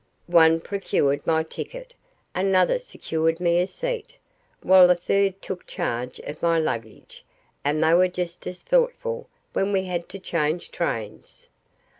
[0.25, 1.93] One procured my ticket,
[2.33, 4.15] another secured me a seat,
[4.63, 7.23] while a third took charge of my luggage;
[7.63, 11.49] and they were just as thoughtful when we had to change trains.